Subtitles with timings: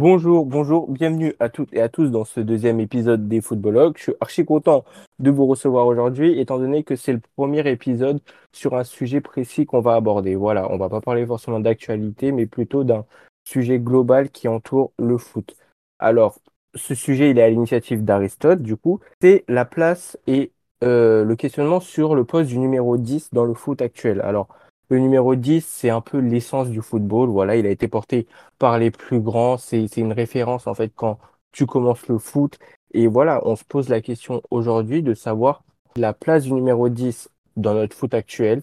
[0.00, 3.98] Bonjour, bonjour, bienvenue à toutes et à tous dans ce deuxième épisode des Footballogues.
[3.98, 4.82] Je suis archi content
[5.18, 8.18] de vous recevoir aujourd'hui, étant donné que c'est le premier épisode
[8.50, 10.36] sur un sujet précis qu'on va aborder.
[10.36, 13.04] Voilà, on va pas parler forcément d'actualité, mais plutôt d'un
[13.44, 15.54] sujet global qui entoure le foot.
[15.98, 16.38] Alors,
[16.74, 20.50] ce sujet, il est à l'initiative d'Aristote, du coup, c'est la place et
[20.82, 24.22] euh, le questionnement sur le poste du numéro 10 dans le foot actuel.
[24.22, 24.48] Alors,
[24.90, 27.30] le numéro 10, c'est un peu l'essence du football.
[27.30, 28.26] Voilà, il a été porté
[28.58, 29.56] par les plus grands.
[29.56, 31.18] C'est, c'est une référence, en fait, quand
[31.52, 32.58] tu commences le foot.
[32.92, 35.62] Et voilà, on se pose la question aujourd'hui de savoir
[35.96, 38.62] la place du numéro 10 dans notre foot actuel,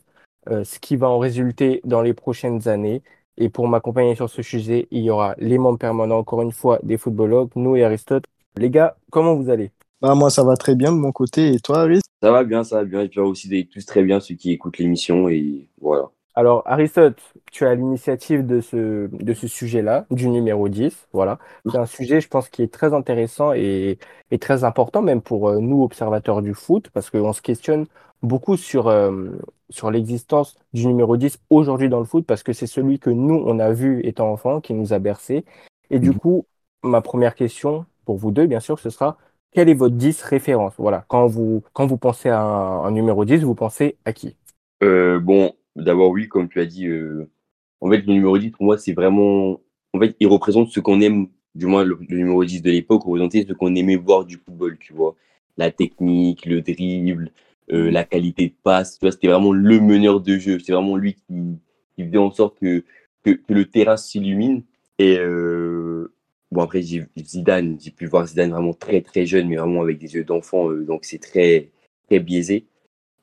[0.49, 3.03] euh, ce qui va en résulter dans les prochaines années.
[3.37, 6.79] Et pour m'accompagner sur ce sujet, il y aura les membres permanents, encore une fois,
[6.83, 8.25] des footballogues, nous et Aristote.
[8.57, 9.71] Les gars, comment vous allez?
[10.01, 11.53] Bah, moi, ça va très bien de mon côté.
[11.53, 12.01] Et toi, Aris?
[12.21, 13.01] Ça va bien, ça va bien.
[13.01, 15.29] Et puis aussi des tous très bien ceux qui écoutent l'émission.
[15.29, 16.09] Et voilà.
[16.37, 17.19] Alors, Aristote,
[17.51, 21.07] tu as l'initiative de ce, de ce sujet-là, du numéro 10.
[21.11, 21.39] Voilà.
[21.65, 23.97] C'est un sujet, je pense, qui est très intéressant et,
[24.29, 27.87] et très important, même pour euh, nous, observateurs du foot, parce qu'on se questionne
[28.21, 29.31] beaucoup sur, euh,
[29.71, 33.43] sur l'existence du numéro 10 aujourd'hui dans le foot, parce que c'est celui que nous,
[33.47, 35.43] on a vu étant enfant, qui nous a bercé.
[35.89, 36.45] Et du coup,
[36.83, 39.17] ma première question pour vous deux, bien sûr, ce sera
[39.53, 40.73] quel est votre 10 référence?
[40.77, 41.03] Voilà.
[41.07, 44.35] Quand vous, quand vous pensez à un, un numéro 10, vous pensez à qui?
[44.83, 45.51] Euh, bon,
[45.83, 47.29] d'abord, oui, comme tu as dit, euh,
[47.81, 49.61] en fait, le numéro 10, pour moi, c'est vraiment.
[49.93, 53.03] En fait, il représente ce qu'on aime, du moins le, le numéro 10 de l'époque,
[53.03, 55.15] représentait ce qu'on aimait voir du football, tu vois.
[55.57, 57.31] La technique, le dribble,
[57.71, 60.59] euh, la qualité de passe, tu vois, c'était vraiment le meneur de jeu.
[60.59, 61.59] C'est vraiment lui qui,
[61.95, 62.83] qui faisait en sorte que,
[63.23, 64.63] que, que le terrain s'illumine.
[64.99, 66.13] Et euh,
[66.51, 69.99] bon, après, j'ai Zidane, j'ai pu voir Zidane vraiment très, très jeune, mais vraiment avec
[69.99, 71.69] des yeux d'enfant, euh, donc c'est très,
[72.07, 72.65] très biaisé.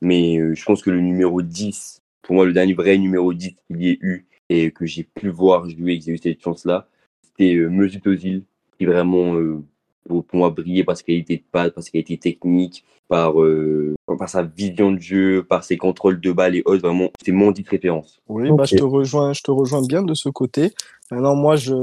[0.00, 3.54] Mais euh, je pense que le numéro 10, pour moi, le dernier vrai numéro 10
[3.68, 6.42] qu'il y ait eu et que j'ai pu voir jouer et que j'ai eu cette
[6.42, 6.88] chance-là,
[7.22, 8.42] c'était euh, Mesut Özil,
[8.78, 9.62] qui vraiment, euh,
[10.06, 13.94] pour pour moi, brillait par sa qualité de passe, par sa qualité technique, par, euh,
[14.18, 16.82] par sa vision de jeu, par ses contrôles de balle et autres.
[16.82, 18.20] Vraiment, c'est mon 10 référence.
[18.28, 20.72] Oui, bah, je te rejoins, je te rejoins bien de ce côté.
[21.10, 21.74] Maintenant, moi, je,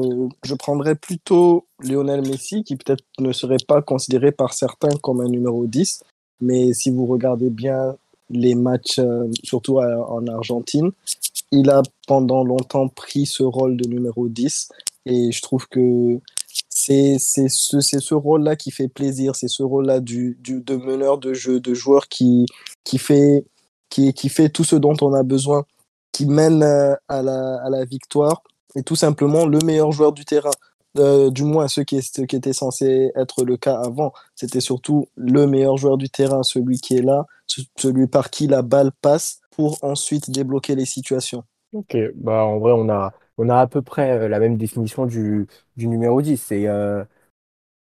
[0.44, 5.29] je prendrais plutôt Lionel Messi, qui peut-être ne serait pas considéré par certains comme un
[5.29, 6.03] numéro 10.
[6.41, 7.96] Mais si vous regardez bien
[8.31, 10.91] les matchs, euh, surtout en Argentine,
[11.51, 14.69] il a pendant longtemps pris ce rôle de numéro 10.
[15.05, 16.19] Et je trouve que
[16.69, 19.35] c'est ce, ce rôle-là qui fait plaisir.
[19.35, 22.45] C'est ce rôle-là du, du, de meneur de jeu, de joueur qui,
[22.83, 23.45] qui, fait,
[23.89, 25.65] qui, qui fait tout ce dont on a besoin
[26.11, 28.43] qui mène euh, à la, à la victoire
[28.75, 30.51] est tout simplement le meilleur joueur du terrain.
[30.97, 35.47] Euh, du moins, ce qui, ce était censé être le cas avant, c'était surtout le
[35.47, 39.40] meilleur joueur du terrain, celui qui est là, ce- celui par qui la balle passe
[39.52, 41.44] pour ensuite débloquer les situations.
[41.74, 45.06] Ok, bah en vrai, on a, on a à peu près euh, la même définition
[45.06, 45.47] du,
[45.78, 46.35] numéro 10.
[46.38, 47.06] C'est euh,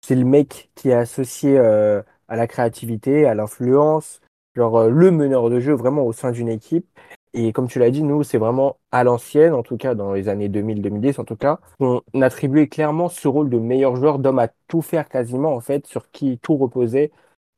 [0.03, 4.21] c'est le mec qui est associé à la créativité, à l'influence,
[4.55, 6.87] genre le meneur de jeu vraiment au sein d'une équipe.
[7.33, 10.29] Et comme tu l'as dit, nous, c'est vraiment à l'ancienne, en tout cas dans les
[10.29, 14.49] années 2000-2010, en tout cas, on attribuait clairement ce rôle de meilleur joueur, d'homme à
[14.67, 17.13] tout faire quasiment, en fait, sur qui tout reposait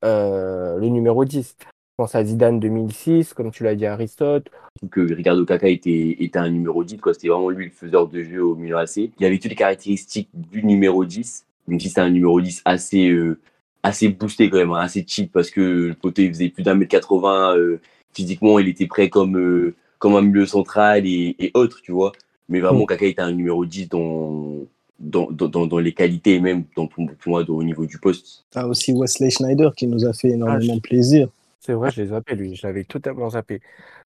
[0.04, 1.56] euh, le numéro 10.
[1.60, 1.66] Je
[1.96, 4.50] pense à Zidane 2006, comme tu l'as dit, Aristote.
[4.90, 7.14] Que Ricardo Caca était, un numéro 10, quoi.
[7.14, 8.96] C'était vraiment lui le faiseur de jeu au Milan AC.
[8.96, 13.08] Il avait toutes les caractéristiques du numéro 10, même si c'était un numéro 10 assez,
[13.08, 13.38] euh,
[13.82, 16.74] assez boosté quand même, hein, assez cheap, parce que le poteau, il faisait plus d'un
[16.74, 17.80] mètre 80, euh,
[18.12, 22.12] physiquement, il était prêt comme, euh, comme un milieu central et, et autres, tu vois.
[22.48, 22.86] Mais vraiment, Mm.
[22.86, 24.58] Caca était un numéro 10 dans,
[24.98, 28.44] dans, dans, dans, les qualités et même dans, pour, moi dans- au niveau du poste.
[28.50, 31.28] T'as aussi Wesley Schneider qui nous a fait énormément je- plaisir.
[31.60, 32.56] C'est vrai, je l'ai zappé, lui.
[32.56, 33.60] Je l'avais totalement zappé.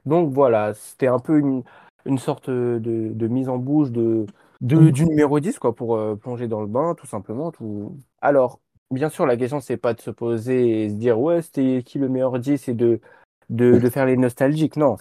[0.05, 1.63] Donc voilà, c'était un peu une,
[2.05, 4.27] une sorte de, de mise en bouche de,
[4.61, 7.51] de, du numéro 10, quoi, pour euh, plonger dans le bain, tout simplement.
[7.53, 7.97] Tout...
[8.21, 8.61] Alors,
[8.91, 11.99] bien sûr, la question, c'est pas de se poser et se dire, ouais, c'était qui
[11.99, 13.01] le meilleur 10 et de,
[13.51, 14.77] de, de faire les nostalgiques.
[14.77, 14.97] Non.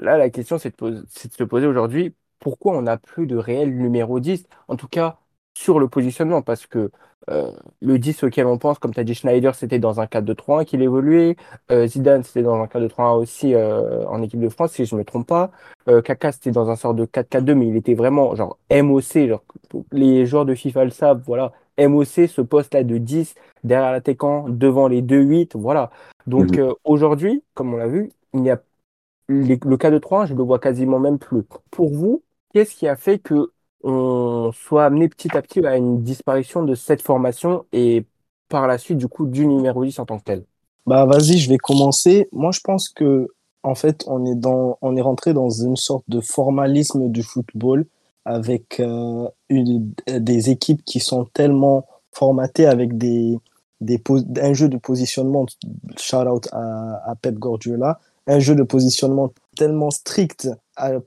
[0.00, 3.76] Là, la question, c'est de, de se poser aujourd'hui, pourquoi on n'a plus de réel
[3.76, 4.44] numéro 10?
[4.68, 5.18] En tout cas,
[5.56, 6.90] sur le positionnement, parce que
[7.30, 7.50] euh,
[7.80, 10.82] le 10 auquel on pense, comme tu as dit, Schneider, c'était dans un 4-2-3-1 qu'il
[10.82, 11.36] évoluait.
[11.70, 15.00] Euh, Zidane, c'était dans un 4-2-3-1 aussi euh, en équipe de France, si je ne
[15.00, 15.50] me trompe pas.
[15.88, 19.28] Euh, Kaka, c'était dans un sort de 4-4-2, mais il était vraiment genre MOC.
[19.28, 19.42] Genre,
[19.92, 21.52] les joueurs de FIFA le savent, voilà.
[21.78, 23.34] MOC, ce poste-là de 10,
[23.64, 25.90] derrière l'attaquant, devant les 2-8, voilà.
[26.26, 26.58] Donc Mhm.
[26.58, 28.62] euh, aujourd'hui, comme on l'a vu, il n'y a
[29.28, 31.42] les- le 4-2-3-1, je le vois quasiment même plus.
[31.70, 32.24] Pour vous,
[32.54, 33.52] qu'est-ce qui a fait que
[33.84, 38.06] on soit amené petit à petit à une disparition de cette formation et
[38.48, 40.46] par la suite, du coup, du numéro 10 en tant que tel?
[40.86, 42.28] Bah, vas-y, je vais commencer.
[42.32, 43.28] Moi, je pense que,
[43.62, 47.86] en fait, on est dans, on est rentré dans une sorte de formalisme du football.
[48.24, 53.38] avec euh, une, des équipes qui sont tellement formatées avec des,
[53.80, 54.02] des
[54.40, 55.46] un jeu de positionnement,
[55.98, 60.48] shout out à, à Pep Guardiola, un jeu de positionnement tellement strict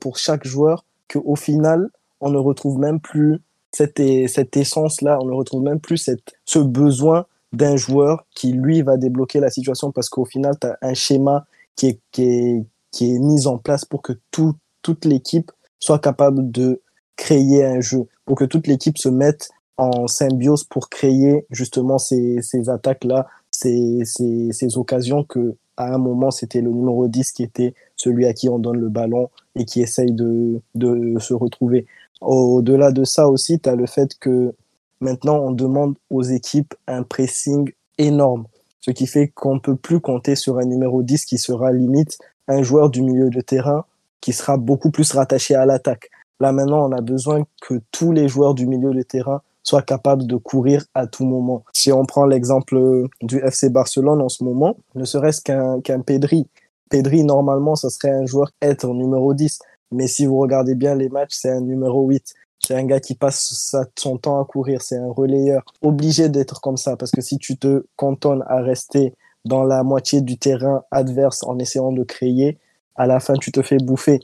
[0.00, 1.88] pour chaque joueur qu'au final,
[2.20, 3.40] on ne retrouve même plus
[3.72, 8.82] cette, cette essence-là, on ne retrouve même plus cette, ce besoin d'un joueur qui, lui,
[8.82, 11.46] va débloquer la situation parce qu'au final, tu as un schéma
[11.76, 16.50] qui est, qui, est, qui mis en place pour que tout, toute l'équipe soit capable
[16.50, 16.82] de
[17.16, 22.42] créer un jeu, pour que toute l'équipe se mette en symbiose pour créer justement ces,
[22.42, 27.72] ces attaques-là, ces, ces, occasions que à un moment, c'était le numéro 10 qui était
[27.96, 31.86] celui à qui on donne le ballon et qui essaye de, de se retrouver.
[32.20, 34.54] Au-delà de ça aussi, tu as le fait que
[35.00, 38.44] maintenant, on demande aux équipes un pressing énorme,
[38.80, 42.18] ce qui fait qu'on ne peut plus compter sur un numéro 10 qui sera limite
[42.48, 43.86] un joueur du milieu de terrain
[44.20, 46.10] qui sera beaucoup plus rattaché à l'attaque.
[46.38, 49.40] Là maintenant, on a besoin que tous les joueurs du milieu de terrain
[49.70, 51.64] soient capables de courir à tout moment.
[51.72, 56.48] Si on prend l'exemple du FC Barcelone en ce moment, ne serait-ce qu'un qu'un Pedri.
[56.90, 59.60] Pedri, normalement, ce serait un joueur être numéro 10.
[59.92, 62.34] Mais si vous regardez bien les matchs, c'est un numéro 8.
[62.58, 64.82] C'est un gars qui passe son temps à courir.
[64.82, 65.62] C'est un relayeur.
[65.82, 66.96] Obligé d'être comme ça.
[66.96, 69.14] Parce que si tu te cantonnes à rester
[69.44, 72.58] dans la moitié du terrain adverse en essayant de créer,
[72.96, 74.20] à la fin, tu te fais bouffer.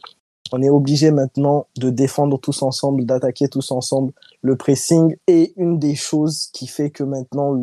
[0.53, 4.13] On est obligé maintenant de défendre tous ensemble, d'attaquer tous ensemble.
[4.43, 7.55] Le pressing est une des choses qui fait que maintenant,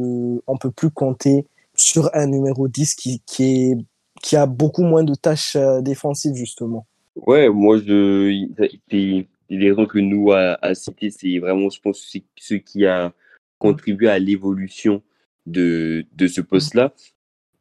[0.47, 1.45] on peut plus compter
[1.75, 3.85] sur un numéro 10 qui,
[4.33, 6.85] a beaucoup moins de tâches euh, défensives, justement.
[7.15, 8.47] Ouais, moi, je,
[8.89, 13.11] les raisons que nous a, a cité, c'est vraiment, ce qui a
[13.59, 15.01] contribué à l'évolution
[15.45, 16.93] de, de ce poste-là.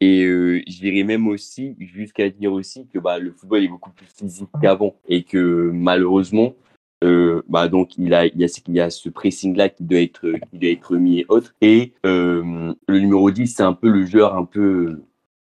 [0.04, 3.92] Et euh, je dirais même aussi, jusqu'à dire aussi que bah, le football est beaucoup
[3.92, 6.56] plus physique qu'avant et que malheureusement,
[7.04, 10.70] euh, bah, donc il a, il y a, ce pressing-là qui doit être, qui doit
[10.70, 11.54] être mis et autres.
[11.60, 15.02] Et euh, le numéro 10, c'est un peu le joueur un peu,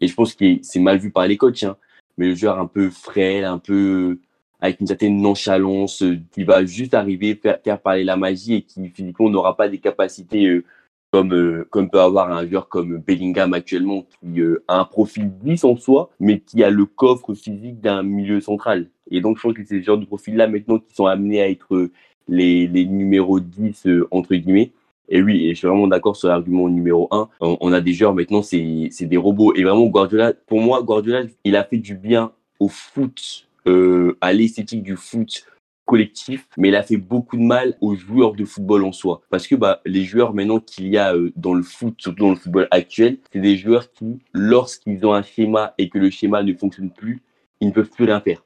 [0.01, 1.77] et je pense que c'est mal vu par les coachs, hein,
[2.17, 4.19] mais le joueur un peu frêle, un peu
[4.63, 6.03] avec une certaine nonchalance,
[6.33, 9.79] qui va juste arriver, faire, faire parler la magie et qui physiquement n'aura pas des
[9.79, 10.63] capacités
[11.11, 15.31] comme, euh, comme peut avoir un joueur comme Bellingham actuellement, qui euh, a un profil
[15.43, 18.89] 10 en soi, mais qui a le coffre physique d'un milieu central.
[19.11, 21.49] Et donc, je pense que c'est ce genre de profil-là maintenant qui sont amenés à
[21.49, 21.91] être
[22.29, 24.73] les, les numéros 10, entre guillemets.
[25.09, 27.29] Et oui, je suis vraiment d'accord sur l'argument numéro 1.
[27.41, 29.55] On, a des joueurs maintenant, c'est des robots.
[29.55, 34.33] Et vraiment, Guardiola, pour moi, Guardiola, il a fait du bien au foot, euh, à
[34.33, 35.47] l'esthétique du foot
[35.89, 39.23] collectif, mais il a fait beaucoup de mal aux joueurs de football en soi.
[39.31, 42.31] Parce que bah, les joueurs maintenant qu'il y a euh, dans le foot, surtout dans
[42.31, 46.43] le football actuel, c'est des joueurs qui, lorsqu'ils ont un schéma et que le schéma
[46.43, 47.23] ne fonctionne plus,
[47.61, 48.45] ils ne peuvent plus rien faire.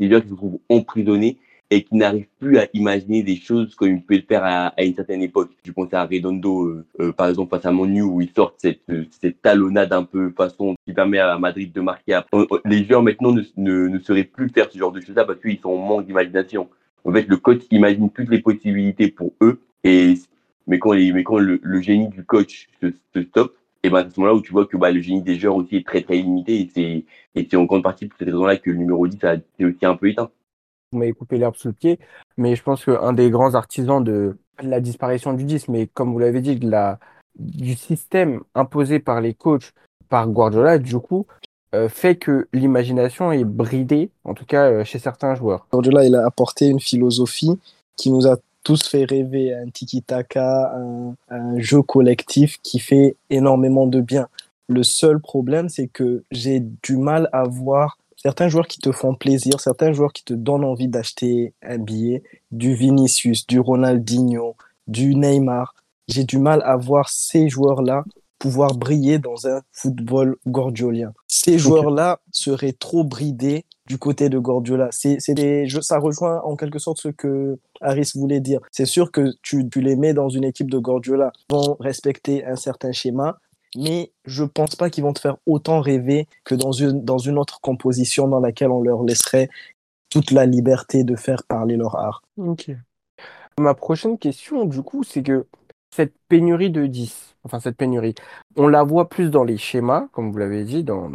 [0.00, 1.38] Des joueurs qui se trouvent emprisonnés
[1.70, 4.94] et qui n'arrive plus à imaginer des choses comme il peut le faire à, une
[4.94, 5.52] certaine époque.
[5.64, 8.80] Je pense à Redondo, euh, euh, par exemple, face à Manu, où il sort cette,
[8.90, 12.20] euh, cette talonnade un peu façon qui permet à Madrid de marquer.
[12.64, 15.60] Les joueurs maintenant ne, ne, ne sauraient plus faire ce genre de choses-là parce qu'ils
[15.60, 16.68] sont en manque d'imagination.
[17.04, 20.14] En fait, le coach imagine toutes les possibilités pour eux, et
[20.66, 20.92] mais quand,
[21.38, 24.66] le, génie du coach se, se stoppe, et ben à ce moment-là où tu vois
[24.66, 27.82] que bah, le génie des joueurs aussi est très très limité, et c'est en grande
[27.82, 30.30] partie pour cette raison-là que le numéro 10 a été aussi un peu éteint.
[30.92, 31.98] Vous m'avez coupé l'herbe sous le pied,
[32.36, 36.18] mais je pense qu'un des grands artisans de la disparition du 10, mais comme vous
[36.18, 36.98] l'avez dit, de la,
[37.36, 39.72] du système imposé par les coachs,
[40.08, 41.26] par Guardiola, du coup,
[41.74, 45.66] euh, fait que l'imagination est bridée, en tout cas euh, chez certains joueurs.
[45.70, 47.58] Guardiola, il a apporté une philosophie
[47.96, 53.86] qui nous a tous fait rêver un tiki-taka, un, un jeu collectif qui fait énormément
[53.86, 54.28] de bien.
[54.68, 59.14] Le seul problème, c'est que j'ai du mal à voir certains joueurs qui te font
[59.14, 65.14] plaisir, certains joueurs qui te donnent envie d'acheter un billet, du Vinicius, du Ronaldinho, du
[65.14, 65.74] Neymar.
[66.06, 68.04] J'ai du mal à voir ces joueurs-là
[68.40, 71.12] pouvoir briller dans un football gordiolien.
[71.28, 74.88] Ces joueurs-là seraient trop bridés du côté de Gordiola.
[74.90, 78.60] C'est, des, ça rejoint en quelque sorte ce que Harris voulait dire.
[78.72, 82.44] C'est sûr que tu, tu les mets dans une équipe de Gordiola, ils vont respecter
[82.44, 83.38] un certain schéma,
[83.76, 87.38] mais je pense pas qu'ils vont te faire autant rêver que dans une, dans une
[87.38, 89.50] autre composition dans laquelle on leur laisserait
[90.08, 92.22] toute la liberté de faire parler leur art.
[92.38, 92.70] Ok.
[93.58, 95.46] Ma prochaine question, du coup, c'est que
[95.90, 98.14] cette pénurie de 10, enfin cette pénurie,
[98.56, 101.08] on la voit plus dans les schémas, comme vous l'avez dit, dans,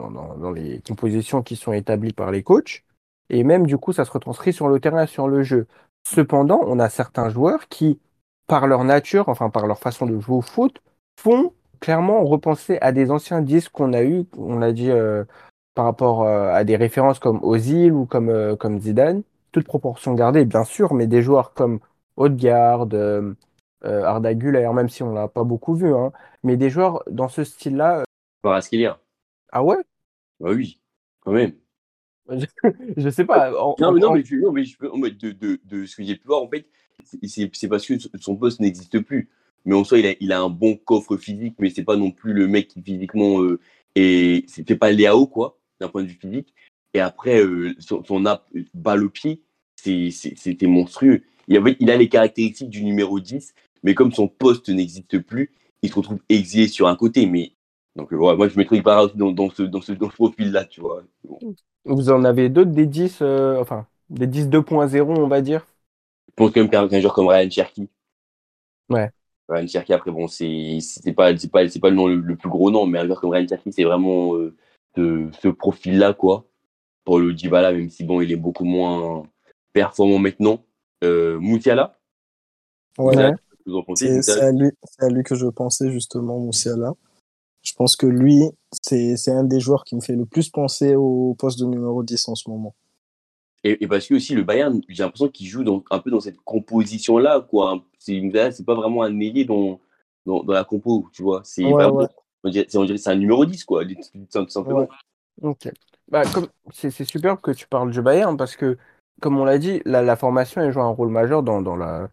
[0.51, 2.83] les compositions qui sont établies par les coachs,
[3.29, 5.67] et même du coup, ça se retranscrit sur le terrain, sur le jeu.
[6.07, 7.99] Cependant, on a certains joueurs qui,
[8.47, 10.81] par leur nature, enfin par leur façon de jouer au foot,
[11.19, 15.23] font clairement repenser à des anciens disques qu'on a eu, on a dit euh,
[15.75, 20.13] par rapport euh, à des références comme Ozil ou comme, euh, comme Zidane, toute proportion
[20.13, 21.79] gardée bien sûr, mais des joueurs comme
[22.17, 22.87] Odegaard,
[23.85, 26.11] euh, euh, Arda Güler, même si on l'a pas beaucoup vu, hein,
[26.43, 28.03] mais des joueurs dans ce style-là.
[28.43, 28.99] Kvaratskhelia.
[29.51, 29.77] Ah ouais?
[30.39, 30.79] Bah oui,
[31.21, 31.53] quand même.
[32.97, 33.51] Je sais pas.
[33.61, 36.03] en- Non, mais non, en- mais, je, non, mais je de, de, de ce que
[36.03, 36.67] j'ai pu voir, en fait,
[37.23, 39.29] c'est- parce que son poste n'existe plus.
[39.65, 42.11] Mais en soi, il a, il a un bon coffre physique, mais c'est pas non
[42.11, 43.59] plus le mec qui physiquement euh,
[43.95, 44.47] est.
[44.49, 46.53] C'est pas Léao, quoi, d'un point de vue physique.
[46.93, 49.41] Et après, euh, son, son app, balle au pied,
[49.75, 51.23] c'est- c'est- c'était monstrueux.
[51.47, 53.53] Il, avait, il a les caractéristiques du numéro 10,
[53.85, 55.51] mais comme son poste n'existe plus,
[55.83, 57.27] il se retrouve exilé sur un côté.
[57.27, 57.53] Mais
[57.95, 60.65] donc, euh, voilà, moi, je mettrais Ibarra dans, dans ce, dans ce, dans ce profil-là,
[60.65, 61.03] tu vois.
[61.23, 61.39] Bon.
[61.85, 65.65] Vous en avez d'autres des 10, euh, enfin, des 10 2.0, on va dire?
[66.29, 67.87] Je pense quand même qu'un joueur comme Ryan Cherky.
[68.89, 69.11] Ouais.
[69.47, 72.35] Ryan Cherky, après, bon, c'est c'est pas, c'est pas, c'est pas le nom le, le
[72.35, 74.55] plus gros nom, mais un joueur comme Ryan Cherky, c'est vraiment euh,
[74.97, 76.45] ce, ce profil-là, quoi.
[77.03, 79.23] Pour le Dybala, même si, bon, il est beaucoup moins
[79.73, 80.65] performant maintenant.
[81.03, 81.99] Euh, Moutiala,
[82.97, 83.33] Ouais,
[83.67, 86.93] En pensez c'est à, lui, c'est à lui que je pensais justement, Moussiala.
[87.63, 88.43] Je pense que lui,
[88.81, 92.03] c'est c'est un des joueurs qui me fait le plus penser au poste de numéro
[92.03, 92.75] 10 en ce moment.
[93.63, 96.19] et, et parce que aussi, le Bayern, j'ai l'impression qu'il joue dans, un peu dans
[96.19, 97.83] cette composition-là, quoi.
[97.99, 99.79] C'est pas vraiment un ailier dans,
[100.25, 101.41] dans, dans la compo, tu vois.
[101.43, 101.85] C'est Ouais,
[102.43, 104.81] on dirait, c'est- on dirait que c'est un numéro 10, quoi, tout simplement.
[104.81, 104.87] Ouais.
[105.41, 105.69] Ok.
[106.07, 108.77] Bah, comme c'est c'est superbe que tu parles du Bayern parce que,
[109.21, 112.09] comme on l'a dit, la, la formation elle joue un rôle majeur dans, dans la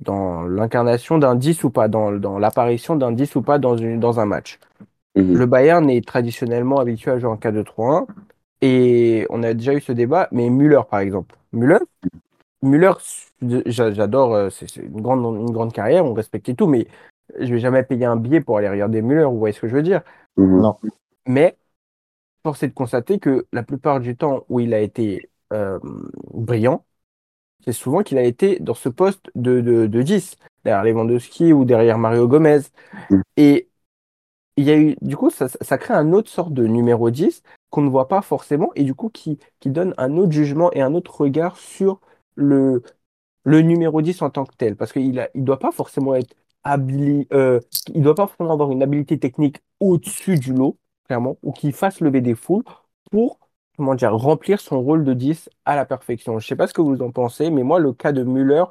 [0.00, 4.00] dans l'incarnation d'un 10 ou pas, dans, dans l'apparition d'un 10 ou pas dans, une,
[4.00, 4.58] dans un match.
[5.16, 5.34] Mhm.
[5.36, 8.06] Le Bayern est traditionnellement habitué à jouer en 4-2-3-1
[8.62, 11.36] et on a déjà eu ce débat, mais Müller par exemple.
[11.52, 11.78] Müller,
[12.62, 12.92] Müller
[13.66, 16.86] j'a- j'adore, euh, c'est c'est une grande, une grande carrière, on respecte et tout, mais
[17.38, 19.74] je vais jamais payer un billet pour aller regarder Müller, vous voyez ce que je
[19.76, 20.02] veux dire?
[20.36, 20.60] Mhm.
[20.62, 20.76] Non.
[21.26, 21.56] mais
[22.44, 25.80] force est de constater que la plupart du temps où il a été euh,
[26.34, 26.85] brillant,
[27.64, 31.64] c'est souvent qu'il a été dans ce poste de, de, de 10, derrière Lewandowski ou
[31.64, 32.60] derrière Mario Gomez.
[33.10, 33.20] Mm.
[33.36, 33.68] Et
[34.56, 37.42] il y a eu, du coup, ça, ça crée un autre sorte de numéro 10
[37.70, 40.80] qu'on ne voit pas forcément et du coup qui, qui donne un autre jugement et
[40.80, 42.00] un autre regard sur
[42.36, 42.82] le,
[43.44, 44.76] le numéro 10 en tant que tel.
[44.76, 46.34] Parce qu'il ne il doit pas forcément être
[46.64, 47.60] habili, euh,
[47.94, 52.00] il doit pas forcément avoir une habilité technique au-dessus du lot, clairement, ou qu'il fasse
[52.00, 52.64] lever des foules
[53.10, 53.38] pour
[53.76, 56.38] comment dire, remplir son rôle de 10 à la perfection.
[56.38, 58.64] Je sais pas ce que vous en pensez, mais moi, le cas de Müller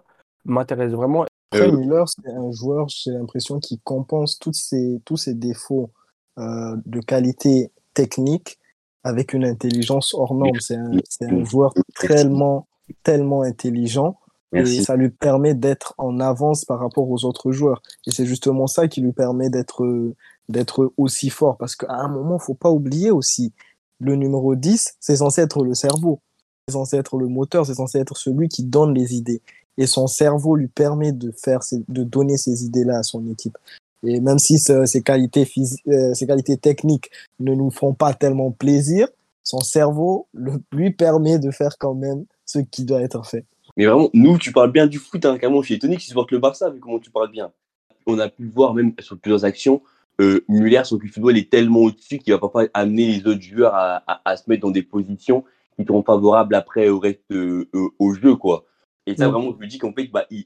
[0.46, 1.26] m'intéresse vraiment.
[1.52, 5.92] Après, Euh, Müller, c'est un joueur, j'ai l'impression, qui compense toutes ses, tous ses défauts
[6.38, 8.60] euh, de qualité technique
[9.04, 10.60] avec une intelligence hors norme.
[10.60, 12.68] C'est un, c'est un joueur tellement,
[13.04, 14.18] tellement intelligent
[14.54, 14.84] et Merci.
[14.84, 17.82] ça lui permet d'être en avance par rapport aux autres joueurs.
[18.08, 20.14] Et c'est justement ça qui lui permet d'être
[20.48, 21.58] d'être aussi fort.
[21.58, 23.54] Parce qu'à un moment, faut pas oublier aussi,
[24.00, 26.20] le numéro 10, c'est censé être le cerveau.
[26.68, 29.42] C'est censé être le moteur, c'est censé être celui qui donne les idées.
[29.78, 33.58] Et son cerveau lui permet de faire, de donner ces idées-là à son équipe.
[34.04, 35.48] Et même si ses qualités
[35.88, 37.10] euh, qualités techniques
[37.40, 39.08] ne nous font pas tellement plaisir,
[39.44, 40.28] son cerveau
[40.72, 43.46] lui permet de faire quand même ce qui doit être fait.
[43.78, 45.62] Mais vraiment, nous, tu parles bien du foot, hein, carrément.
[45.62, 47.52] Je suis étonné que tu supportes le Barça, vu comment tu parles bien.
[48.06, 49.82] On a pu le voir même sur plusieurs actions.
[50.22, 53.42] Euh, Muller, son QI football est tellement au-dessus qu'il va pas pas amener les autres
[53.42, 55.44] joueurs à, à- à se mettre dans des positions
[55.78, 58.66] qui seront favorables après au reste euh, euh, au jeu, quoi.
[59.08, 60.46] Et ça, vraiment, je me dis qu'en fait, bah, il,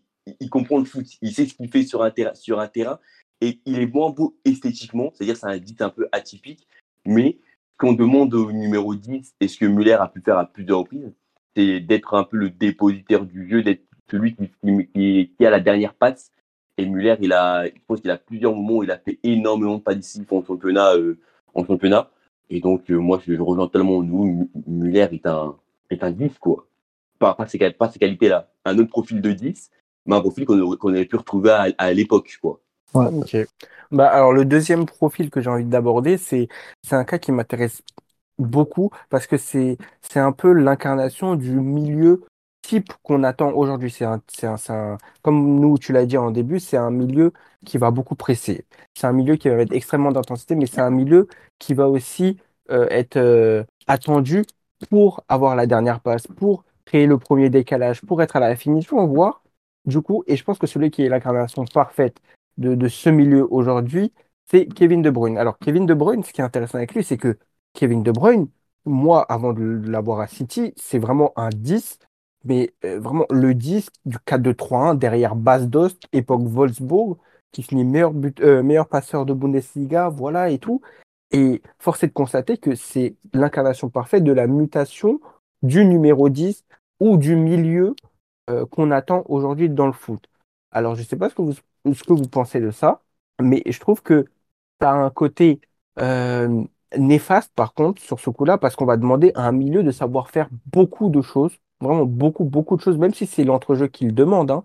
[0.50, 1.06] comprend le foot.
[1.22, 3.00] Il sait ce qu'il fait sur un, terrain, sur un terrain.
[3.42, 6.68] Et il est moins beau esthétiquement, c'est-à-dire c'est un 10 un peu atypique.
[7.06, 7.38] Mais
[7.78, 11.14] qu'on demande au numéro 10, et ce que Muller a pu faire à plusieurs reprises,
[11.56, 15.94] c'est d'être un peu le dépositaire du jeu, d'être celui qui- qui a la dernière
[15.94, 16.32] passe.
[16.80, 19.76] Et Muller, il a, je pense qu'il a plusieurs moments où il a fait énormément
[19.76, 19.94] de pas
[20.32, 21.20] en championnat, euh,
[21.54, 22.10] en championnat.
[22.50, 24.02] Et donc, euh, moi, je le rejoins tellement.
[24.02, 25.58] Nous, Muller est un,
[25.90, 26.66] est un 10, quoi.
[27.20, 28.50] Pas, ces, qualités-là.
[28.64, 29.72] Un autre profil de 10,
[30.06, 32.62] mais un profil qu'on qu'on aurait pu retrouver à, l'époque, quoi.
[32.94, 33.36] Ok.
[33.92, 36.48] Bah, alors, le deuxième profil que j'ai envie d'aborder, c'est,
[36.92, 37.84] un cas qui m'intéresse
[38.38, 39.78] beaucoup parce que c'est
[40.16, 42.24] un peu l'incarnation du milieu
[42.62, 43.92] type qu'on attend aujourd'hui.
[43.92, 47.34] C'est un, un, un, comme nous, tu l'as dit en début, c'est un milieu
[47.66, 48.66] qui va beaucoup presser.
[48.96, 51.28] C'est un milieu qui va être extrêmement d'intensité, mais c'est un milieu
[51.60, 52.38] qui va aussi
[52.72, 54.44] euh, être euh, attendu
[54.90, 59.06] pour avoir la dernière passe, pour créer le premier décalage, pour être à la finition,
[59.06, 59.44] voire,
[59.86, 62.18] du coup, et je pense que celui qui est l'incarnation parfaite
[62.58, 64.14] de, de ce milieu aujourd'hui,
[64.50, 65.38] c'est Kevin De Bruyne.
[65.38, 67.38] Alors, Kevin De Bruyne, ce qui est intéressant avec lui, c'est que
[67.74, 68.48] Kevin De Bruyne,
[68.86, 72.00] moi, avant de l'avoir à City, c'est vraiment un 10,
[72.44, 77.18] mais euh, vraiment le 10 du 4-2-3-1 derrière Bas Dost, époque Wolfsburg,
[77.52, 80.82] qui finit meilleur, but, euh, meilleur passeur de Bundesliga, voilà et tout.
[81.32, 85.20] Et force est de constater que c'est l'incarnation parfaite de la mutation
[85.62, 86.64] du numéro 10
[87.00, 87.96] ou du milieu
[88.50, 90.26] euh, qu'on attend aujourd'hui dans le foot.
[90.72, 93.02] Alors, je ne sais pas ce que vous, ce que vous pensez de ça,
[93.42, 94.26] mais je trouve que
[94.82, 95.62] ça a un côté
[96.98, 100.30] néfaste, par contre, sur ce coup-là, parce qu'on va demander à un milieu de savoir
[100.30, 104.12] faire beaucoup de choses, vraiment beaucoup, beaucoup de choses, même si c'est l'entrejeu qui le
[104.12, 104.52] demande.
[104.52, 104.64] Hein.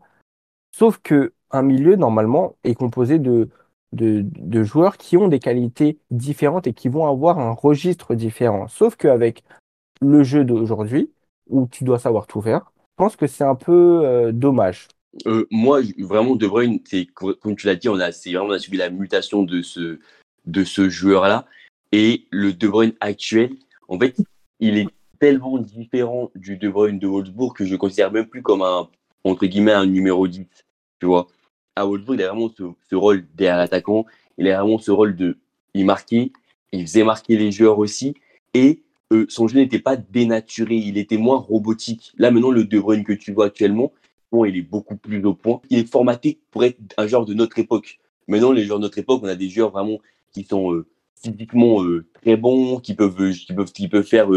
[0.77, 3.49] Sauf que un milieu, normalement, est composé de,
[3.93, 8.67] de, joueurs qui ont des qualités différentes et qui vont avoir un registre différent.
[8.69, 9.45] Sauf qu'avec
[10.01, 11.11] le jeu d'aujourd'hui,
[11.49, 14.89] où tu dois savoir tout faire, je pense que c'est un peu euh, dommage.
[15.27, 16.81] Euh, moi, vraiment, De Bruyne,
[17.15, 20.01] comme tu l'as dit, on a, vraiment, on a subi la mutation de ce,
[20.47, 21.47] de ce joueur-là.
[21.93, 23.55] Et le De Bruyne actuel,
[23.89, 24.17] en fait,
[24.59, 24.89] il est
[25.25, 28.91] tellement différent du De Bruyne de Wolfsburg que je considère même plus comme un,
[29.25, 30.45] entre guillemets, un numéro 10.
[31.01, 31.29] Tu vois
[31.77, 34.05] à Wolfsburg, il a vraiment ce, rôle derrière l'attaquant.
[34.37, 35.39] Il a vraiment ce rôle de.
[35.73, 36.31] Il marquait,
[36.73, 38.13] il faisait marquer les joueurs aussi.
[38.53, 38.83] Et
[39.15, 42.13] euh, son jeu n'était pas dénaturé, il était moins robotique.
[42.19, 43.95] Là, maintenant, le De Bruyne que tu vois actuellement,
[44.31, 45.63] bon, il est beaucoup plus au point.
[45.71, 47.99] Il est formaté pour être un joueur de notre époque.
[48.29, 50.01] Maintenant, les joueurs de notre époque, on a des joueurs vraiment
[50.33, 54.29] qui sont euh, physiquement euh, très bons, qui peuvent, qui peuvent, qui peuvent faire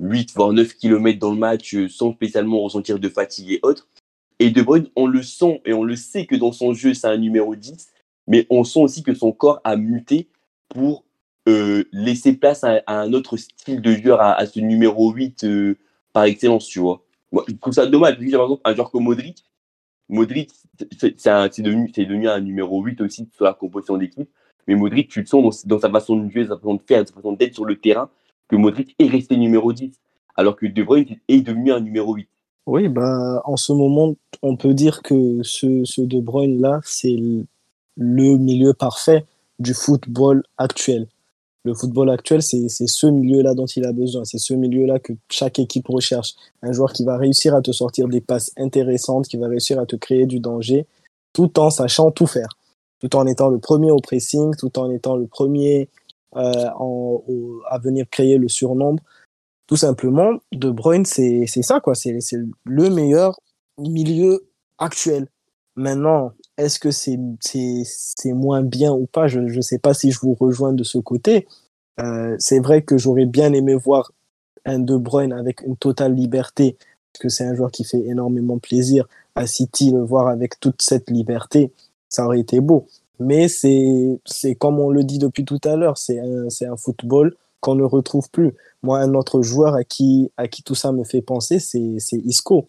[0.00, 3.88] 8 voire 9 km dans le match sans spécialement ressentir de fatigue et autres.
[4.38, 7.06] Et De Bruyne, on le sent et on le sait que dans son jeu, c'est
[7.06, 7.88] un numéro 10,
[8.26, 10.28] mais on sent aussi que son corps a muté
[10.68, 11.04] pour
[11.48, 15.78] euh, laisser place à, un autre style de joueur, à, ce numéro 8 euh,
[16.12, 17.04] par excellence, tu vois.
[17.30, 18.14] Moi, je trouve ça dommage.
[18.14, 19.44] Par exemple, un joueur comme Modric,
[20.08, 20.50] Modric,
[21.06, 24.28] c'est devenu, devenu, un numéro 8 aussi sur la composition d'équipe.
[24.66, 27.14] Mais Modric, tu le sens dans, sa façon de jouer, sa façon de faire, sa
[27.14, 28.10] façon d'être sur le terrain,
[28.48, 29.92] que Modric est resté numéro 10.
[30.36, 32.28] Alors que De Bruyne est devenu un numéro 8.
[32.66, 37.16] Oui, bah, en ce moment, on peut dire que ce, ce De Bruyne-là, c'est
[37.96, 39.26] le milieu parfait
[39.58, 41.06] du football actuel.
[41.66, 44.24] Le football actuel, c'est ce milieu-là dont il a besoin.
[44.24, 46.34] C'est ce milieu-là que chaque équipe recherche.
[46.62, 49.86] Un joueur qui va réussir à te sortir des passes intéressantes, qui va réussir à
[49.86, 50.86] te créer du danger,
[51.32, 52.48] tout en sachant tout faire.
[53.00, 55.88] Tout en étant le premier au pressing, tout en étant le premier
[56.36, 56.68] euh,
[57.68, 59.02] à venir créer le surnombre
[59.66, 61.94] tout simplement, De Bruyne, c'est ça, quoi.
[61.94, 62.18] C'est
[62.64, 63.38] le meilleur
[63.78, 64.46] milieu
[64.78, 65.26] actuel.
[65.76, 69.26] Maintenant, est-ce que c'est moins bien ou pas?
[69.26, 71.46] Je ne sais pas si je vous rejoins de ce côté.
[72.00, 74.12] Euh, c'est vrai que j'aurais bien aimé voir
[74.66, 76.76] un De Bruyne avec une totale liberté,
[77.12, 79.06] parce que c'est un joueur qui fait énormément plaisir.
[79.34, 81.72] À City, le voir avec toute cette liberté,
[82.08, 82.86] ça aurait été beau.
[83.20, 87.84] Mais c'est comme on le dit depuis tout à l'heure, c'est un, football qu'on ne
[87.84, 88.54] retrouve plus.
[88.82, 90.30] Moi, un autre joueur à qui,
[90.64, 92.68] tout ça me fait penser, c'est Isco.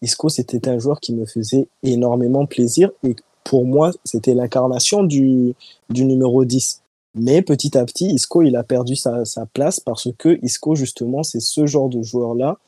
[0.00, 5.54] Isco, c'était un joueur qui me faisait énormément plaisir et pour moi, c'était l'incarnation du,
[5.90, 6.82] du numéro 10.
[7.14, 11.22] Mais petit à petit, Isco, il a perdu sa, sa place parce que Isco, justement,
[11.22, 12.58] c'est ce genre de joueur-là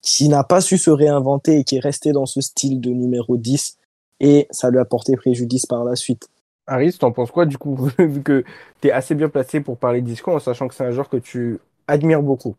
[0.00, 3.36] qui n'a pas su se réinventer et qui est resté dans ce style de numéro
[3.36, 3.78] 10
[4.20, 6.28] et ça lui a porté préjudice par la suite.
[6.66, 8.44] Aris, t'en penses quoi du coup, vu que
[8.80, 11.16] tu es assez bien placé pour parler d'Isco en sachant que c'est un joueur que
[11.16, 12.56] tu admires beaucoup?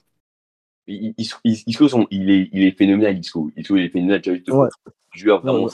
[0.87, 3.49] Isco, il, est, il est phénoménal, Isco.
[3.57, 4.21] Isco, il est phénoménal.
[4.21, 4.69] Tu as
[5.13, 5.67] joueur, vraiment.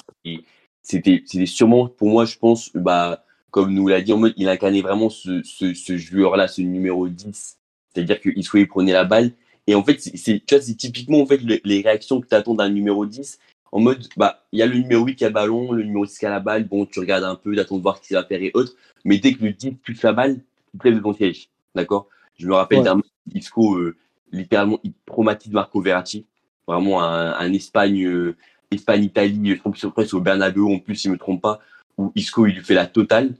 [0.82, 4.82] C'était sûrement, pour moi, je pense, bah, comme nous l'a dit, en mode, il incarnait
[4.82, 7.58] vraiment ce, ce, ce joueur-là, ce numéro 10.
[7.94, 9.34] C'est-à-dire que Isco, il prenait la balle.
[9.68, 13.38] Et en fait, c'est typiquement en fait, les réactions que tu attends d'un numéro 10
[13.72, 16.06] en mode, bah, il y a le numéro 8 qui a le ballon, le numéro
[16.06, 18.16] 6 qui a la balle, bon, tu regardes un peu, d'attendre de voir ce qu'il
[18.16, 18.74] va faire et autres,
[19.06, 20.40] mais dès que le 10 touche la balle,
[20.72, 22.08] tu te lèves de ton siège, d'accord?
[22.38, 23.02] Je me rappelle d'un
[23.34, 23.96] Isco, euh,
[24.32, 26.26] littéralement, il traumatise Marco Verratti,
[26.68, 28.36] vraiment un, Espagne, euh,
[28.72, 31.60] Espagne-Italie, je pense presque au Bernabeu, en plus, si je me trompe pas,
[31.98, 33.36] où Isco, il lui fait la totale,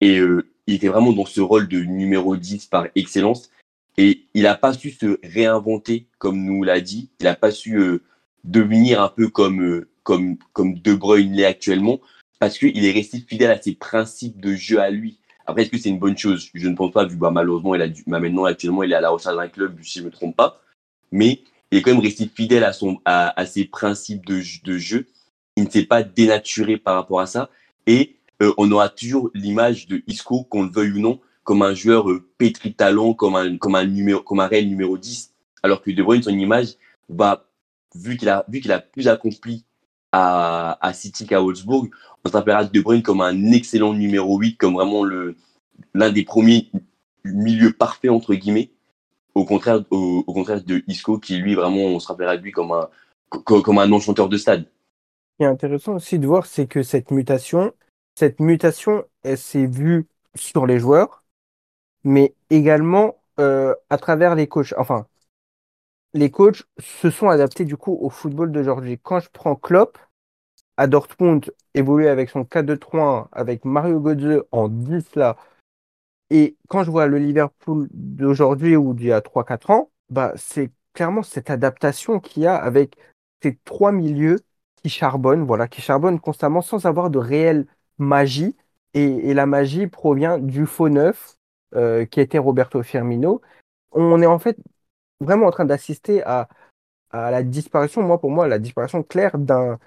[0.00, 3.50] et euh, il était vraiment dans ce rôle de numéro 10 par excellence,
[3.96, 8.00] et il n'a pas su se réinventer, comme nous l'a dit, il n'a pas su
[8.44, 12.00] devenir un peu comme, euh, comme, comme De Bruyne l'est actuellement,
[12.38, 15.18] parce qu'il est resté fidèle à ses principes de jeu à lui.
[15.46, 16.50] Après, est-ce que c'est une bonne chose?
[16.54, 19.00] Je ne pense pas, vu bah, malheureusement, il a bah, maintenant, actuellement, il est à
[19.00, 20.60] la recherche d'un club, si je ne me trompe pas.
[21.10, 24.78] Mais il est quand même resté fidèle à, son, à, à ses principes de, de
[24.78, 25.06] jeu.
[25.56, 27.50] Il ne s'est pas dénaturé par rapport à ça.
[27.86, 31.74] Et euh, on aura toujours l'image de Isco, qu'on le veuille ou non, comme un
[31.74, 35.32] joueur euh, pétri talent, comme un, comme, un numéro, comme un réel numéro 10.
[35.62, 36.74] Alors que De Bruyne, son image
[37.08, 37.46] va
[37.94, 39.64] vu qu'il a, vu qu'il a plus accompli
[40.12, 41.90] à, à City qu'à Wolfsburg,
[42.24, 45.36] on s'appellera De Bruyne comme un excellent numéro 8, comme vraiment le,
[45.94, 46.70] l'un des premiers
[47.24, 48.70] milieux parfaits, entre guillemets,
[49.34, 52.72] au contraire, au, contraire de Isco, qui lui, vraiment, on se rappellera de lui comme
[52.72, 52.88] un,
[53.44, 54.64] comme un non-chanteur de stade.
[54.64, 57.72] Ce qui est intéressant aussi de voir, c'est que cette mutation,
[58.14, 61.24] cette mutation, elle s'est vue sur les joueurs,
[62.04, 64.74] mais également euh, à travers les coachs.
[64.76, 65.06] Enfin,
[66.14, 68.98] les coachs se sont adaptés du coup au football d'aujourd'hui.
[69.02, 69.98] Quand je prends Klopp,
[70.76, 75.36] à Dortmund, évoluer avec son 4-2-3 avec Mario Götze en 10 là,
[76.30, 80.72] et quand je vois le Liverpool d'aujourd'hui ou d'il y a 3-4 ans, bah, c'est
[80.94, 82.96] clairement cette adaptation qu'il y a avec
[83.42, 84.40] ces trois milieux
[84.82, 87.66] qui charbonnent, voilà, qui charbonnent constamment sans avoir de réelle
[87.98, 88.56] magie.
[88.94, 91.36] Et, la magie provient du faux neuf
[91.74, 93.42] euh, qui était Roberto Firmino.
[93.92, 94.56] On est en fait
[95.22, 96.48] vraiment en train d'assister à,
[97.10, 99.78] à la disparition, moi pour moi, la disparition claire d'un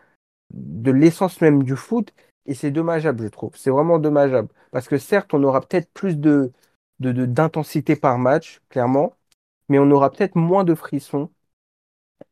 [0.53, 2.13] de l'essence même du foot.
[2.45, 3.55] Et c'est dommageable, je trouve.
[3.55, 4.49] C'est vraiment dommageable.
[4.71, 6.51] Parce que certes, on aura peut-être plus de,
[6.99, 9.15] d'intensité par match, clairement,
[9.69, 11.31] mais on aura peut-être moins de frissons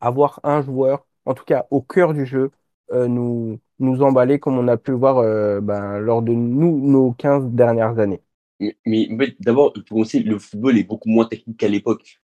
[0.00, 2.50] à voir un joueur, en tout cas au cœur du jeu,
[2.92, 6.78] euh, nous, nous emballer comme on a pu le voir euh, ben, lors de nous,
[6.78, 8.22] nos 15 dernières années.
[8.86, 9.08] Mais,
[9.40, 12.20] d'abord, pour commencer, le football est beaucoup moins technique qu'à l'époque.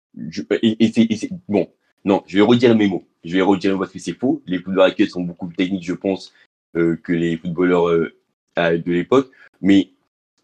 [0.63, 1.69] Et, c'est, bon,
[2.05, 3.05] non, je vais redire mes mots.
[3.25, 4.43] Je vais redire parce que c'est faux.
[4.47, 6.33] Les footballeurs actuels sont beaucoup plus techniques, je pense,
[6.77, 8.13] euh, que les footballeurs euh,
[8.57, 9.31] de l'époque.
[9.61, 9.91] Mais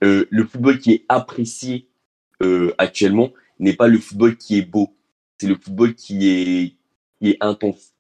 [0.05, 1.87] euh, le football qui est apprécié
[2.77, 3.31] actuellement
[3.61, 4.93] n'est pas le football qui est beau.
[5.39, 6.75] C'est le football qui
[7.21, 7.93] est, intense.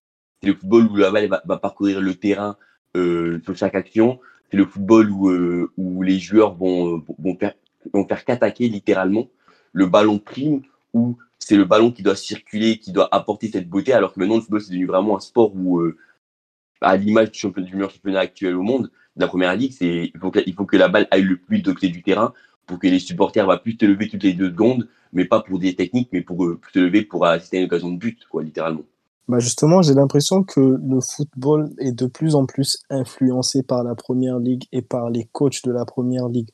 [0.42, 2.56] C'est le football où la balle va, va parcourir le terrain
[2.96, 4.18] sur chaque action.
[4.50, 5.30] C'est le football où,
[5.76, 7.54] où les joueurs vont, vont faire,
[7.94, 9.28] vont faire qu'attaquer littéralement.
[9.72, 13.92] Le ballon prime, où c'est le ballon qui doit circuler, qui doit apporter cette beauté,
[13.92, 15.96] alors que maintenant, le football, c'est devenu vraiment un sport où, euh,
[16.80, 20.10] à l'image du, championnat, du meilleur championnat actuel au monde, de la première ligue, c'est
[20.14, 20.30] il faut,
[20.64, 22.32] que, la balle aille le plus de côté du terrain
[22.66, 25.58] pour que les supporters va plus te lever toutes les deux secondes, mais pas pour
[25.58, 28.42] des techniques, mais pour euh, te lever pour assister à une occasion de but, quoi,
[28.42, 28.84] littéralement.
[29.28, 33.94] Bah justement, j'ai l'impression que le football est de plus en plus influencé par la
[33.94, 36.50] première ligue et par les coachs de la première ligue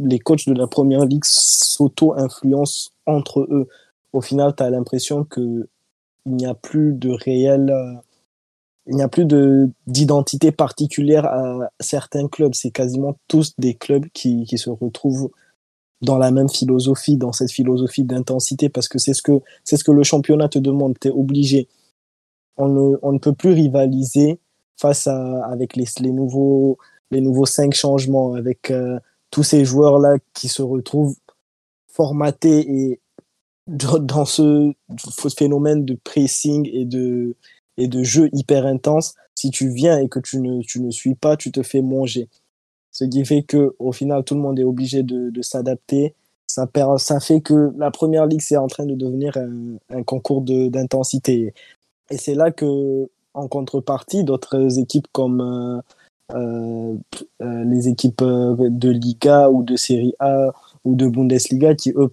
[0.00, 3.68] les coachs de la première ligue s'auto-influencent entre eux.
[4.12, 5.66] Au final, tu as l'impression qu'il
[6.26, 7.70] n'y a plus de réel.
[7.70, 7.94] Euh,
[8.86, 9.26] il n'y a plus
[9.86, 12.54] d'identité particulière à certains clubs.
[12.54, 15.30] C'est quasiment tous des clubs qui, qui, se retrouvent
[16.02, 19.90] dans la même philosophie, dans cette philosophie d'intensité, parce que c'est ce que ce que
[19.90, 20.98] le championnat te demande.
[21.00, 21.66] Tu es obligé.
[22.58, 24.38] On ne, on ne peut plus rivaliser
[24.76, 26.76] face à avec les, les nouveaux
[27.10, 28.98] les nouveaux cinq changements avec euh,
[29.34, 31.16] tous ces joueurs-là qui se retrouvent
[31.88, 33.00] formatés et
[33.66, 34.72] dans ce
[35.36, 37.34] phénomène de pressing et de,
[37.76, 41.16] et de jeu hyper intense, si tu viens et que tu ne, tu ne suis
[41.16, 42.28] pas, tu te fais manger.
[42.92, 46.14] Ce qui fait que au final, tout le monde est obligé de, de s'adapter.
[46.46, 46.68] Ça,
[46.98, 51.54] ça fait que la première ligue, c'est en train de devenir un, un concours d'intensité.
[52.08, 55.80] Et c'est là que, en contrepartie, d'autres équipes comme euh,
[56.32, 60.52] les équipes euh, de Liga ou de Serie A
[60.84, 62.12] ou de Bundesliga qui, eux,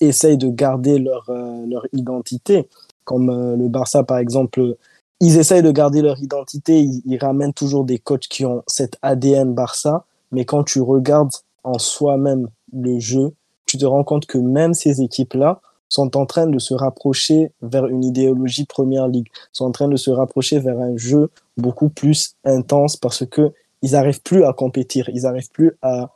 [0.00, 1.30] essayent de garder leur,
[1.66, 2.68] leur identité.
[3.04, 4.76] Comme le Barça, par exemple,
[5.20, 9.52] ils essayent de garder leur identité, ils, ramènent toujours des coachs qui ont cet ADN
[9.52, 11.32] Barça, mais quand tu regardes
[11.64, 13.34] en soi-même le jeu,
[13.66, 17.86] tu te rends compte que même ces équipes-là sont en train de se rapprocher vers
[17.86, 22.34] une idéologie première ligue, sont en train de se rapprocher vers un jeu beaucoup plus
[22.44, 26.10] intense parce que ils n'arrivent plus à compétir, ils n'arrivent plus à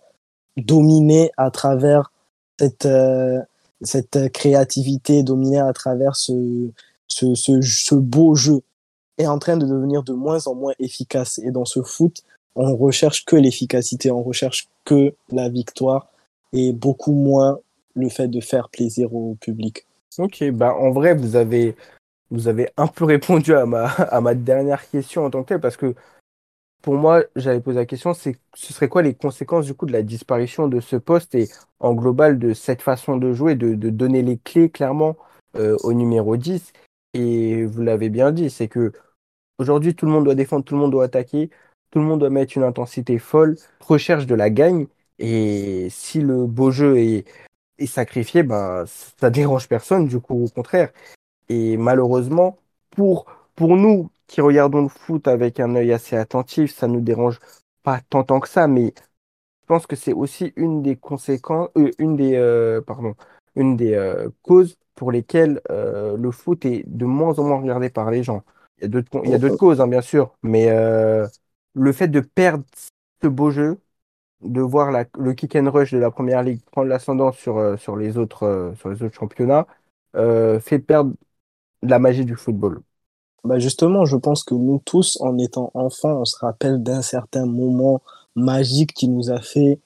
[0.57, 2.11] dominer à travers
[2.59, 3.41] cette, euh,
[3.81, 6.71] cette créativité, dominer à travers ce,
[7.07, 8.63] ce, ce, beau jeu,
[9.19, 11.39] est en train de devenir de moins en moins efficace.
[11.39, 12.23] Et dans ce foot,
[12.55, 16.09] on recherche que l'efficacité, on recherche que la victoire
[16.53, 17.59] et beaucoup moins
[17.95, 19.87] le fait de faire plaisir au public.
[20.19, 21.75] Ok, bah en vrai, vous avez,
[22.31, 25.61] vous avez un peu répondu à ma, à ma dernière question en tant que telle,
[25.61, 25.95] parce que
[26.83, 29.93] pour moi, j'avais posé la question, c'est ce serait quoi les conséquences du coup de
[29.93, 33.89] la disparition de ce poste et en global de cette façon de jouer, de, de
[33.89, 35.17] donner les clés clairement
[35.57, 36.73] euh, au numéro 10.
[37.15, 38.93] Et vous l'avez bien dit, c'est que
[39.59, 41.51] aujourd'hui, tout le monde doit défendre, tout le monde doit attaquer,
[41.91, 44.87] tout le monde doit mettre une intensité folle, recherche de la gagne.
[45.21, 47.27] Et si le beau jeu est,
[47.79, 50.91] est sacrifié, ben, ça dérange personne, du coup, au contraire.
[51.49, 52.59] Et malheureusement,
[52.91, 57.39] pour, pour nous qui regardons le foot avec un œil assez attentif, ça nous dérange
[57.83, 58.95] pas tant, tant que ça, mais
[59.63, 63.15] je pense que c'est aussi une des conséquences, euh, une des, euh, pardon,
[63.55, 68.11] une des euh, causes pour lesquelles le foot est de moins en moins regardé par
[68.11, 68.45] les gens.
[68.79, 72.09] Il y a d'autres, il y a d'autres causes, hein, bien sûr, mais le fait
[72.09, 72.65] de perdre
[73.23, 73.79] ce beau jeu,
[74.43, 77.97] de voir le kick and rush de la première ligue prendre l'ascendant sur, euh, sur,
[77.97, 79.67] les autres, euh, sur les autres championnats
[80.17, 81.13] euh, fait perdre
[81.83, 82.81] la magie du football.
[83.45, 87.45] Bah justement, je pense que nous tous, en étant enfants, on se rappelle d'un certain
[87.45, 88.01] moment
[88.37, 89.81] magique qui nous a fait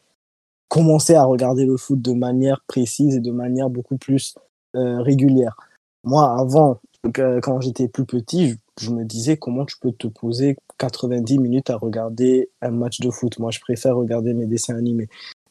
[0.68, 4.34] commencer à regarder le foot de manière précise et de manière beaucoup plus
[4.74, 5.56] régulière.
[6.04, 6.80] moi, avant,
[7.14, 11.76] quand j'étais plus petit, je, me disais comment tu peux te poser 90 minutes à
[11.76, 13.38] regarder un match de foot?
[13.38, 15.08] Moi, je préfère regarder mes dessins animés.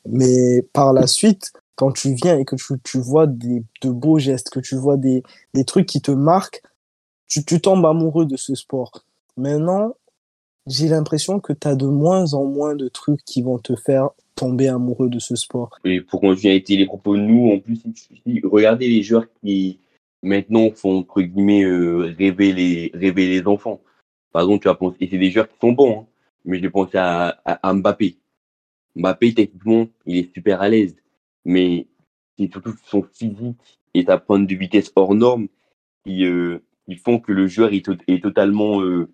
[0.07, 4.49] Mais par la suite, quand tu viens et que tu, vois des, de beaux gestes,
[4.49, 5.23] que tu vois des,
[5.65, 6.61] trucs qui te marquent,
[7.27, 8.91] tu, tombes amoureux de ce sport.
[9.37, 9.95] Maintenant,
[10.67, 14.09] j'ai l'impression que tu as de moins en moins de trucs qui vont te faire
[14.35, 15.77] tomber amoureux de ce sport.
[15.83, 17.81] Et pour continuer à été les propos nous, en plus,
[18.43, 19.79] regardez les joueurs qui
[20.25, 23.81] maintenant font entre guillemets euh, rêver, les, enfants.
[24.31, 26.07] Par exemple, tu vas penser, et c'est des joueurs qui sont bons, hein,
[26.43, 28.17] mais je vais penser à, à, Mbappé.
[28.95, 30.95] Mbappé, techniquement, il est super à l'aise,
[31.45, 31.87] mais
[32.37, 35.47] c'est surtout son physique et sa pointe de vitesse hors norme
[36.03, 39.09] qui, euh, qui font que le joueur est, totalement euh,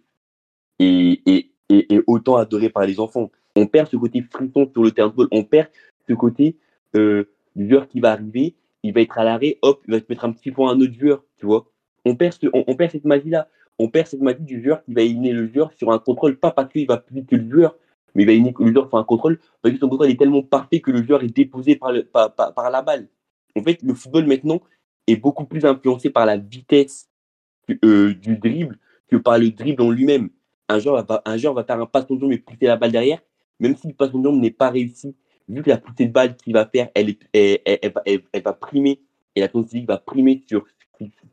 [2.08, 3.32] autant adoré par les enfants.
[3.56, 5.70] On perd ce côté frisson sur le terrain de football, on perd
[6.08, 6.58] ce côté
[6.96, 10.06] euh, du joueur qui va arriver, il va être à l'arrêt, hop, il va se
[10.10, 11.66] mettre un petit point à un autre joueur, tu vois.
[12.06, 13.48] On perd, on, perd cette magie-là.
[13.78, 16.52] On perd cette magie du joueur qui va éliminer le joueur sur un contrôle, pas
[16.52, 17.76] parce qu'il va plus vite que le joueur,
[18.16, 20.44] mais il va éliminer le joueur sur un contrôle, parce que son contrôle est tellement
[20.44, 23.08] parfait que le joueur est déposé par, le, par, par la balle.
[23.56, 24.62] En fait, le football maintenant
[25.08, 27.10] est beaucoup plus influencé par la vitesse
[27.84, 30.30] euh, du dribble que par le dribble en lui-même.
[30.70, 32.92] Un joueur, va, un joueur va faire un passe en jambe et pousser la balle
[32.92, 33.20] derrière,
[33.60, 35.16] même si le passe en jambe n'est pas réussi,
[35.52, 39.02] vu que la poussée de balle qu'il va faire, elle, elle, elle, va primer,
[39.36, 40.66] et la physique va primer sur,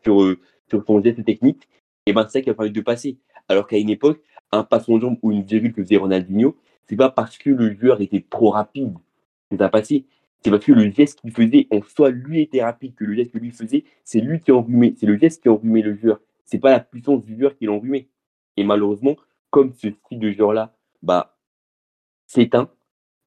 [0.02, 1.68] sur, euh, sur son geste technique,
[2.06, 3.18] et ben c'est ça qui va permettre de passer.
[3.48, 4.20] Alors qu'à une époque,
[4.52, 6.56] un passe en jambe ou une virgule que faisait Ronaldinho,
[6.88, 8.94] c'est pas parce que le joueur était trop rapide
[9.50, 10.04] que ça passé.
[10.42, 13.32] C'est parce que le geste qu'il faisait, en soi, lui était rapide, que le geste
[13.32, 16.58] que lui faisait, c'est lui qui enrhumait, c'est le geste qui enrhumait le joueur c'est
[16.58, 18.08] pas la puissance du joueur qui l'enrhumait.
[18.56, 19.16] Et malheureusement,
[19.50, 21.36] comme ce style de joueur-là bah,
[22.26, 22.70] s'éteint,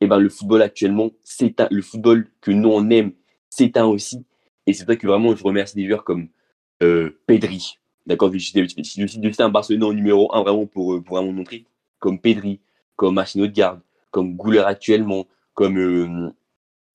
[0.02, 1.68] et ben le football actuellement s'éteint.
[1.72, 3.14] Le football que nous on aime
[3.50, 4.26] s'éteint aussi.
[4.68, 6.28] Et c'est vrai que vraiment je remercie des joueurs comme
[6.84, 7.78] euh, Pedri.
[8.08, 11.66] D'accord, je cite un Barcelone en numéro 1 vraiment pour, euh, pour vraiment montrer.
[12.00, 12.60] Comme Pedri,
[12.96, 16.30] comme de garde, comme Gouler actuellement, comme, euh,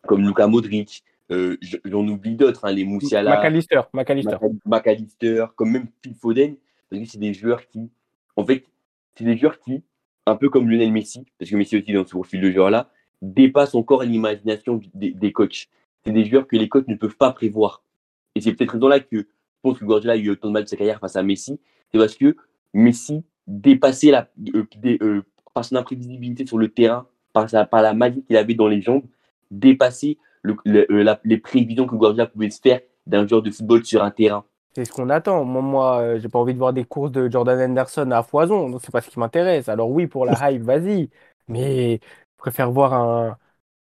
[0.06, 3.36] comme Luka Modric, euh, j'en oublie d'autres, hein, les Moussiala.
[3.36, 4.36] McAllister, McAllister.
[4.64, 6.56] McAllister, comme même Phil Foden.
[6.90, 7.90] Parce que c'est des joueurs qui,
[8.36, 8.64] en fait,
[9.16, 9.82] c'est des joueurs qui,
[10.26, 12.90] un peu comme Lionel Messi, parce que Messi aussi dans ce profil de joueur-là,
[13.22, 15.68] dépassent encore l'imagination des, des, coachs.
[16.04, 17.82] C'est des joueurs que les coachs ne peuvent pas prévoir.
[18.34, 19.24] Et c'est peut-être raison là que je
[19.62, 21.58] pense que Guardiola a eu autant de mal de sa carrière face à Messi.
[21.90, 22.36] C'est parce que
[22.74, 24.66] Messi dépassait la, euh,
[25.02, 25.22] euh,
[25.54, 28.82] par son imprévisibilité sur le terrain, par, sa, par la magie qu'il avait dans les
[28.82, 29.04] jambes,
[29.50, 30.18] dépassait
[30.66, 34.44] euh, les prévisions que Guardiola pouvait se faire d'un joueur de football sur un terrain.
[34.74, 35.44] C'est ce qu'on attend.
[35.44, 38.68] Moi, moi euh, j'ai pas envie de voir des courses de Jordan Anderson à foison,
[38.68, 39.68] donc c'est pas ce qui m'intéresse.
[39.68, 41.08] Alors oui, pour la hype, vas-y.
[41.48, 42.00] Mais
[42.36, 43.36] préfère voir un,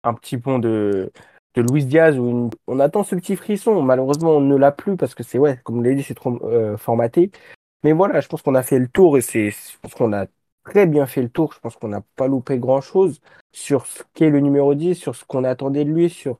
[0.04, 1.10] un petit pont de,
[1.54, 3.82] de Luis Diaz où on attend ce petit frisson.
[3.82, 6.38] Malheureusement, on ne l'a plus parce que c'est, ouais, comme vous l'avez dit, c'est trop
[6.44, 7.30] euh, formaté.
[7.82, 10.26] Mais voilà, je pense qu'on a fait le tour et c'est, je pense qu'on a
[10.64, 11.52] très bien fait le tour.
[11.52, 13.20] Je pense qu'on n'a pas loupé grand chose
[13.52, 16.38] sur ce qu'est le numéro 10, sur ce qu'on attendait de lui, sur,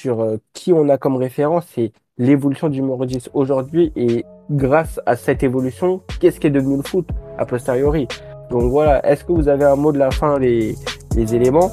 [0.00, 3.92] sur euh, qui on a comme référence et l'évolution du numéro 10 aujourd'hui.
[3.96, 8.08] Et grâce à cette évolution, qu'est-ce qui est devenu le foot a posteriori?
[8.50, 10.76] Donc voilà, est-ce que vous avez un mot de la fin, les,
[11.16, 11.72] les éléments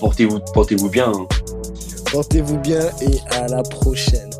[0.00, 1.12] Portez-vous portez -vous bien.
[1.12, 1.26] Hein.
[2.10, 4.33] Portez-vous bien et à la prochaine.